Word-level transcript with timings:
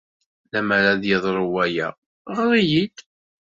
Lemmer 0.51 0.83
ad 0.93 1.03
yeḍru 1.05 1.45
waya, 1.53 1.89
ɣer-iyi-d. 2.35 2.97